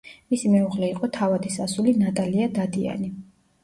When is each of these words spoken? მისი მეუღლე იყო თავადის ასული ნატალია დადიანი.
მისი 0.33 0.49
მეუღლე 0.53 0.89
იყო 0.95 1.11
თავადის 1.19 1.61
ასული 1.69 1.97
ნატალია 2.03 2.53
დადიანი. 2.61 3.17